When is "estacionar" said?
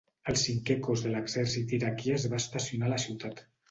2.43-2.93